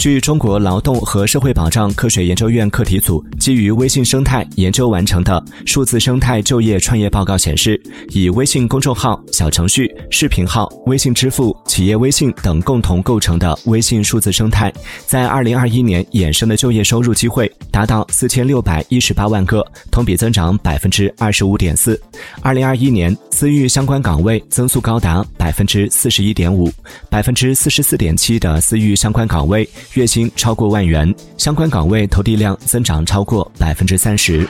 [0.00, 5.38] 据中国劳动和社会保障科学研究院课题组基于微信生态研究完成的
[5.70, 7.78] 《数字生态就业创业报告》显示，
[8.08, 14.72] 以微信公众号、小程序、视频号、微信支付、企业微信等共同构成的微信数字生态，
[15.06, 22.00] 在二零二一年衍生的就业收入机会达到四千六百一十八万个，同比增长百分之二十五点四。
[22.40, 26.72] 二零二一年私域相关岗位增速高达百分之四十一点五，
[27.10, 29.68] 百分之四十四点七的私域相关岗位。
[29.94, 34.46] 月薪超过万元，相关岗位投递量增长超过百分之三十。